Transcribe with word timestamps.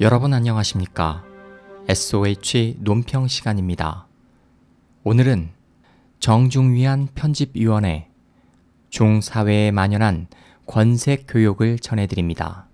여러분 0.00 0.32
안녕하십니까? 0.32 1.24
SOH 1.88 2.76
논평 2.78 3.26
시간입니다. 3.26 4.06
오늘은 5.02 5.50
정중위안 6.20 7.08
편집위원회 7.16 8.08
중사회에 8.90 9.72
만연한 9.72 10.28
권색 10.66 11.24
교육을 11.26 11.80
전해드립니다. 11.80 12.68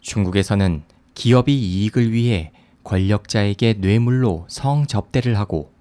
중국에서는 0.00 0.84
기업이 1.12 1.54
이익을 1.54 2.12
위해 2.12 2.50
권력자에게 2.82 3.74
뇌물로 3.74 4.46
성접대를 4.48 5.38
하고 5.38 5.71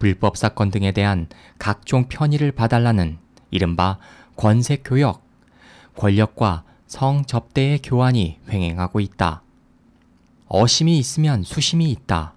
불법 0.00 0.36
사건 0.36 0.70
등에 0.70 0.90
대한 0.90 1.28
각종 1.58 2.08
편의를 2.08 2.50
봐달라는 2.50 3.18
이른바 3.52 3.98
권세교역, 4.34 5.22
권력과 5.94 6.64
성접대의 6.86 7.80
교환이 7.82 8.38
횡행하고 8.48 8.98
있다. 8.98 9.42
어심이 10.48 10.98
있으면 10.98 11.44
수심이 11.44 11.90
있다. 11.92 12.34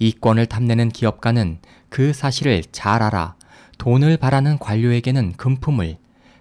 이권을 0.00 0.46
탐내는 0.46 0.88
기업가는 0.88 1.58
그 1.90 2.12
사실을 2.12 2.64
잘 2.72 3.02
알아 3.02 3.36
돈을 3.76 4.16
바라는 4.16 4.58
관료에게는 4.58 5.34
금품을, 5.34 5.98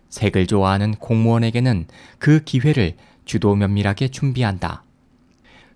색을 0.09 0.48
좋아하는 0.48 0.95
공무원에게는 0.95 1.88
그 2.17 2.44
기회를 2.44 2.95
주도 3.26 3.54
면밀하게 3.54 4.08
준비한다. 4.08 4.84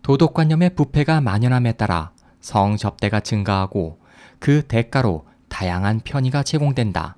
도덕관념의 0.02 0.76
부패가 0.76 1.20
만연함에 1.20 1.74
따라 1.74 2.12
성접대가 2.40 3.20
증가하고 3.20 4.01
그 4.40 4.64
대가로 4.68 5.26
다양한 5.50 6.02
편의가 6.04 6.44
제공된다. 6.44 7.18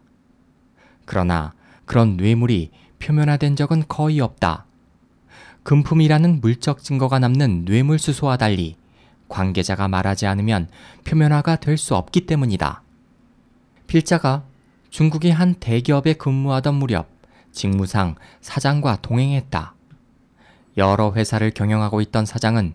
그러나 1.06 1.54
그런 1.86 2.18
뇌물이 2.18 2.72
표면화된 3.00 3.56
적은 3.56 3.84
거의 3.88 4.20
없다. 4.20 4.66
금품이라는 5.64 6.42
물적 6.42 6.84
증거가 6.84 7.20
남는 7.20 7.66
뇌물수소와 7.66 8.38
달리 8.38 8.76
관계자가 9.30 9.88
말하지 9.88 10.28
않으면 10.28 10.68
표면화가 11.06 11.58
될 11.58 11.78
수 11.78 11.96
없기 11.96 12.26
때문이다. 12.26 12.82
필자가 13.88 14.44
중국의 14.90 15.32
한 15.32 15.56
대기업에 15.56 16.14
근무하던 16.14 16.76
무렵 16.76 17.10
직무상 17.52 18.16
사장과 18.42 18.98
동행했다. 19.02 19.76
여러 20.78 21.14
회사를 21.14 21.52
경영하고 21.52 22.02
있던 22.02 22.26
사장은 22.26 22.74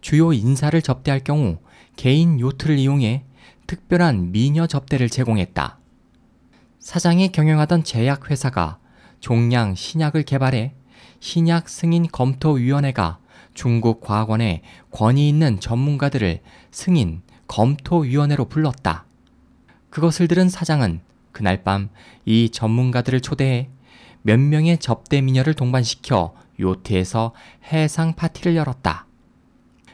주요 0.00 0.32
인사를 0.32 0.80
접대할 0.80 1.20
경우 1.20 1.58
개인 1.96 2.38
요트를 2.38 2.78
이용해 2.78 3.24
특별한 3.68 4.32
미녀 4.32 4.66
접대를 4.66 5.10
제공했다. 5.10 5.78
사장이 6.80 7.30
경영하던 7.32 7.84
제약회사가 7.84 8.78
종량 9.20 9.74
신약을 9.74 10.22
개발해 10.22 10.72
신약 11.20 11.68
승인 11.68 12.08
검토위원회가 12.08 13.18
중국 13.52 14.00
과학원에 14.00 14.62
권위 14.90 15.28
있는 15.28 15.60
전문가들을 15.60 16.40
승인 16.70 17.20
검토위원회로 17.46 18.46
불렀다. 18.46 19.04
그것을 19.90 20.28
들은 20.28 20.48
사장은 20.48 21.00
그날 21.32 21.62
밤 21.62 21.90
이 22.24 22.48
전문가들을 22.50 23.20
초대해 23.20 23.68
몇 24.22 24.40
명의 24.40 24.78
접대 24.78 25.20
미녀를 25.20 25.52
동반시켜 25.54 26.34
요트에서 26.58 27.34
해상 27.70 28.14
파티를 28.14 28.56
열었다. 28.56 29.06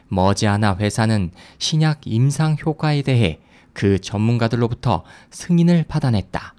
머지않아 0.07 0.77
회사는 0.77 1.31
신약 1.57 2.01
임상 2.05 2.55
효과에 2.65 3.01
대해 3.01 3.39
그 3.75 3.99
전문가들로부터 3.99 5.03
승인을 5.29 5.85
받아냈다. 5.87 6.55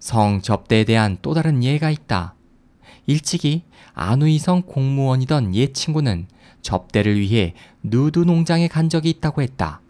성 0.00 0.42
접대에 0.42 0.84
대한 0.84 1.16
또 1.22 1.32
다른 1.32 1.64
예가 1.64 1.90
있다. 1.90 2.34
일찍이 3.06 3.62
안우이성 3.94 4.62
공무원이던 4.62 5.54
옛 5.54 5.72
친구는 5.72 6.26
접대를 6.60 7.18
위해 7.18 7.54
누드 7.82 8.18
농장에 8.20 8.68
간 8.68 8.88
적이 8.90 9.10
있다고 9.10 9.40
했다. 9.40 9.80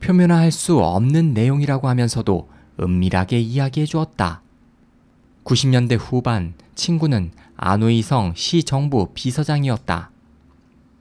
표면화할 0.00 0.50
수 0.50 0.78
없는 0.78 1.34
내용이라고 1.34 1.88
하면서도 1.88 2.48
은밀하게 2.80 3.38
이야기해 3.38 3.86
주었다. 3.86 4.42
90년대 5.44 5.98
후반 6.00 6.54
친구는 6.74 7.30
안우이성 7.56 8.32
시정부 8.34 9.10
비서장이었다. 9.14 10.10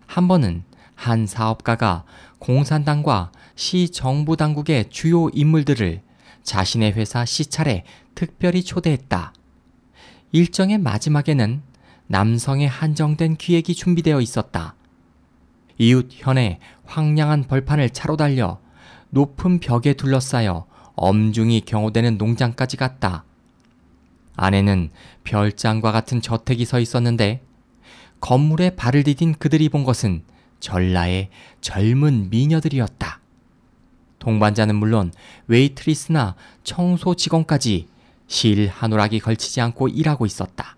한 0.05 0.27
번은 0.27 0.63
한 0.95 1.27
사업가가 1.27 2.03
공산당과 2.39 3.31
시 3.55 3.89
정부 3.89 4.35
당국의 4.35 4.89
주요 4.89 5.29
인물들을 5.29 6.01
자신의 6.43 6.93
회사 6.93 7.25
시찰에 7.25 7.83
특별히 8.15 8.63
초대했다. 8.63 9.33
일정의 10.31 10.77
마지막에는 10.77 11.61
남성의 12.07 12.67
한정된 12.67 13.37
기획이 13.37 13.73
준비되어 13.73 14.21
있었다. 14.21 14.75
이웃 15.77 16.09
현에 16.11 16.59
황량한 16.85 17.45
벌판을 17.45 17.89
차로 17.89 18.15
달려 18.17 18.59
높은 19.09 19.59
벽에 19.59 19.93
둘러싸여 19.93 20.65
엄중히 20.95 21.61
경호되는 21.61 22.17
농장까지 22.17 22.77
갔다. 22.77 23.25
안에는 24.37 24.91
별장과 25.23 25.91
같은 25.91 26.21
저택이 26.21 26.65
서 26.65 26.79
있었는데 26.79 27.41
건물에 28.21 28.71
발을 28.71 29.03
디딘 29.03 29.35
그들이 29.35 29.69
본 29.69 29.83
것은 29.83 30.23
전라의 30.59 31.29
젊은 31.61 32.29
미녀들이었다. 32.29 33.19
동반자는 34.19 34.75
물론 34.75 35.11
웨이트리스나 35.47 36.35
청소 36.63 37.15
직원까지 37.15 37.87
실 38.27 38.67
한오락이 38.69 39.19
걸치지 39.19 39.61
않고 39.61 39.87
일하고 39.87 40.25
있었다. 40.25 40.75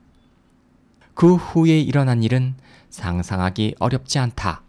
그 1.14 1.36
후에 1.36 1.80
일어난 1.80 2.24
일은 2.24 2.56
상상하기 2.90 3.76
어렵지 3.80 4.20
않다. 4.20 4.64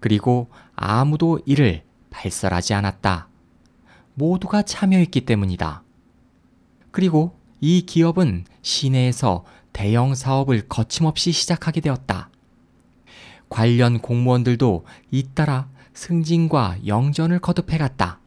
그리고 0.00 0.48
아무도 0.74 1.40
이를 1.44 1.82
발설하지 2.10 2.74
않았다. 2.74 3.28
모두가 4.14 4.62
참여했기 4.62 5.22
때문이다. 5.22 5.82
그리고 6.90 7.38
이 7.60 7.82
기업은 7.82 8.44
시내에서 8.62 9.44
대형 9.72 10.14
사업을 10.14 10.68
거침없이 10.68 11.32
시작하게 11.32 11.80
되었다. 11.80 12.30
관련 13.48 14.00
공무원들도 14.00 14.84
잇따라 15.10 15.68
승진과 15.94 16.78
영전을 16.86 17.38
거듭해갔다. 17.40 18.20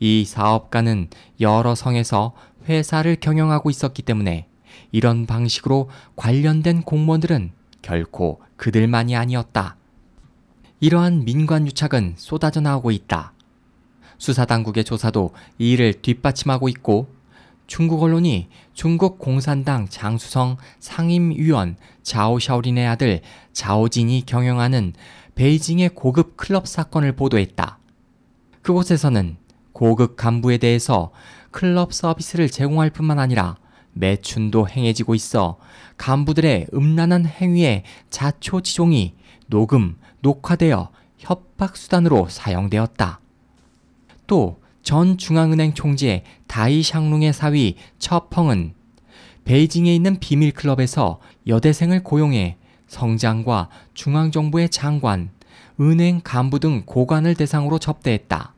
이 0.00 0.24
사업가는 0.24 1.08
여러 1.40 1.74
성에서 1.74 2.34
회사를 2.68 3.16
경영하고 3.16 3.70
있었기 3.70 4.02
때문에 4.02 4.46
이런 4.92 5.26
방식으로 5.26 5.88
관련된 6.16 6.82
공무원들은 6.82 7.52
결코 7.82 8.40
그들만이 8.56 9.16
아니었다. 9.16 9.76
이러한 10.80 11.24
민관 11.24 11.66
유착은 11.66 12.14
쏟아져 12.16 12.60
나오고 12.60 12.90
있다. 12.90 13.32
수사당국의 14.18 14.84
조사도 14.84 15.32
이 15.58 15.72
일을 15.72 15.94
뒷받침하고 15.94 16.68
있고 16.68 17.08
중국 17.68 18.02
언론이 18.02 18.48
중국 18.72 19.18
공산당 19.18 19.88
장수성 19.88 20.56
상임위원 20.80 21.76
자오샤오린의 22.02 22.86
아들 22.88 23.20
자오진이 23.52 24.24
경영하는 24.24 24.94
베이징의 25.34 25.90
고급 25.90 26.38
클럽 26.38 26.66
사건을 26.66 27.12
보도했다. 27.12 27.78
그곳에서는 28.62 29.36
고급 29.72 30.16
간부에 30.16 30.56
대해서 30.56 31.12
클럽 31.50 31.92
서비스를 31.92 32.48
제공할 32.48 32.88
뿐만 32.88 33.18
아니라 33.18 33.56
매춘도 33.92 34.68
행해지고 34.68 35.14
있어 35.14 35.58
간부들의 35.98 36.68
음란한 36.72 37.26
행위에 37.26 37.84
자초지종이 38.08 39.14
녹음, 39.46 39.98
녹화되어 40.20 40.90
협박수단으로 41.18 42.28
사용되었다. 42.30 43.20
또 44.26 44.58
전 44.88 45.18
중앙은행 45.18 45.74
총재 45.74 46.24
다이 46.46 46.82
샹룽의 46.82 47.34
사위 47.34 47.76
처펑은 47.98 48.72
베이징에 49.44 49.94
있는 49.94 50.18
비밀클럽에서 50.18 51.20
여대생을 51.46 52.02
고용해 52.02 52.56
성장과 52.86 53.68
중앙정부의 53.92 54.70
장관, 54.70 55.28
은행 55.78 56.22
간부 56.24 56.58
등 56.58 56.84
고관을 56.86 57.34
대상으로 57.34 57.78
접대했다. 57.78 58.54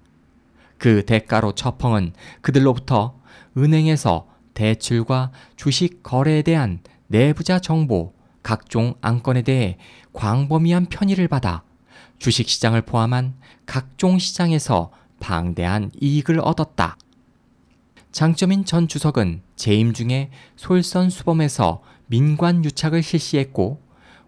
그 0.78 1.04
대가로 1.04 1.56
처펑은 1.56 2.12
그들로부터 2.42 3.18
은행에서 3.58 4.28
대출과 4.54 5.32
주식 5.56 6.04
거래에 6.04 6.42
대한 6.42 6.78
내부자 7.08 7.58
정보, 7.58 8.14
각종 8.44 8.94
안건에 9.00 9.42
대해 9.42 9.78
광범위한 10.12 10.86
편의를 10.86 11.26
받아 11.26 11.64
주식시장을 12.20 12.82
포함한 12.82 13.34
각종 13.66 14.20
시장에서 14.20 14.92
방대한 15.20 15.92
이익을 16.00 16.40
얻었다. 16.40 16.96
장점인 18.10 18.64
전 18.64 18.88
주석은 18.88 19.42
재임 19.54 19.92
중에 19.92 20.30
솔선수범해서 20.56 21.82
민관 22.06 22.64
유착을 22.64 23.04
실시했고 23.04 23.80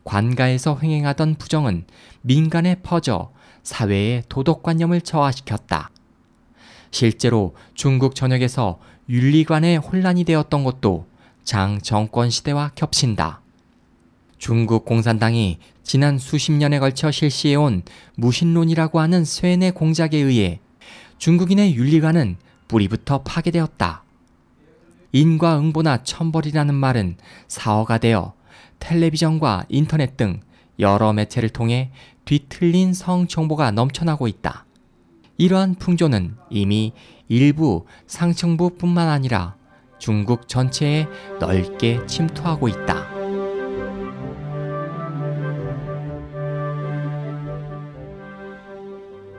관가에서 0.05 0.79
횡행하던 0.81 1.35
부정은 1.35 1.85
민간에 2.21 2.77
퍼져 2.77 3.33
사회의 3.65 4.23
도덕관념을 4.29 5.01
저하시켰다. 5.01 5.91
실제로 6.93 7.55
중국 7.75 8.15
전역에서 8.15 8.79
윤리관에 9.09 9.77
혼란이 9.77 10.25
되었던 10.25 10.63
것도 10.63 11.07
장 11.43 11.81
정권 11.81 12.31
시대와 12.31 12.73
겹친다. 12.75 13.41
중국 14.39 14.85
공산당이 14.85 15.59
지난 15.83 16.19
수십 16.19 16.53
년에 16.53 16.79
걸쳐 16.79 17.11
실시해온 17.11 17.83
무신론이라고 18.17 19.01
하는 19.01 19.25
쇠뇌 19.25 19.73
공작에 19.73 20.17
의해 20.17 20.61
중국인의 21.23 21.77
윤리관은 21.77 22.37
뿌리부터 22.67 23.23
파괴되었다. 23.23 24.03
인과응보나 25.13 26.03
천벌이라는 26.03 26.75
말은 26.75 27.17
사어가 27.47 27.99
되어 27.99 28.33
텔레비전과 28.81 29.67
인터넷 29.69 30.17
등 30.17 30.41
여러 30.81 31.13
매체를 31.13 31.51
통해 31.51 31.93
뒤틀린 32.25 32.93
성 32.93 33.29
정보가 33.29 33.71
넘쳐나고 33.71 34.27
있다. 34.27 34.65
이러한 35.39 35.77
풍조는 35.77 36.35
이미 36.51 36.93
일부 37.29 37.87
상층부뿐만 38.09 39.09
아니라 39.09 39.55
중국 40.01 40.49
전체에 40.49 41.07
넓게 41.39 42.05
침투하고 42.09 42.67
있다. 42.67 43.12